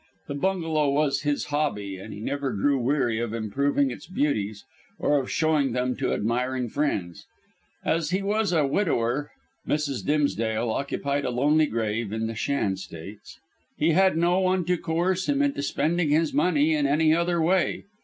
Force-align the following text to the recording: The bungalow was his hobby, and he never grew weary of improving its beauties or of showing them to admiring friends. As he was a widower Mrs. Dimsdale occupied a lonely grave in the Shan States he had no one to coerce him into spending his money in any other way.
The 0.27 0.33
bungalow 0.33 0.89
was 0.89 1.21
his 1.21 1.45
hobby, 1.45 1.97
and 1.97 2.11
he 2.11 2.21
never 2.21 2.51
grew 2.53 2.79
weary 2.79 3.19
of 3.19 3.35
improving 3.35 3.91
its 3.91 4.07
beauties 4.07 4.65
or 4.97 5.19
of 5.19 5.29
showing 5.29 5.73
them 5.73 5.95
to 5.97 6.11
admiring 6.11 6.69
friends. 6.69 7.27
As 7.85 8.09
he 8.09 8.23
was 8.23 8.51
a 8.51 8.65
widower 8.65 9.29
Mrs. 9.67 10.03
Dimsdale 10.03 10.71
occupied 10.71 11.23
a 11.23 11.29
lonely 11.29 11.67
grave 11.67 12.11
in 12.11 12.25
the 12.25 12.33
Shan 12.33 12.77
States 12.77 13.39
he 13.77 13.91
had 13.91 14.17
no 14.17 14.39
one 14.39 14.65
to 14.65 14.75
coerce 14.79 15.29
him 15.29 15.39
into 15.43 15.61
spending 15.61 16.09
his 16.09 16.33
money 16.33 16.73
in 16.73 16.87
any 16.87 17.13
other 17.13 17.39
way. 17.39 17.83